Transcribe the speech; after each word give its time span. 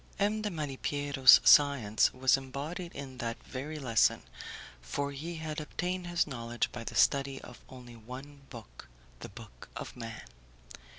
M. 0.17 0.41
de 0.41 0.49
Malipiero's 0.49 1.39
science 1.43 2.11
was 2.11 2.35
embodied 2.35 2.91
in 2.93 3.19
that 3.19 3.37
very 3.43 3.77
lesson, 3.77 4.23
for 4.81 5.11
he 5.11 5.35
had 5.35 5.61
obtained 5.61 6.07
his 6.07 6.25
knowledge 6.25 6.71
by 6.71 6.83
the 6.83 6.95
study 6.95 7.39
of 7.43 7.61
only 7.69 7.95
one 7.95 8.41
book 8.49 8.87
the 9.19 9.29
book 9.29 9.69
of 9.75 9.95
man. 9.95 10.23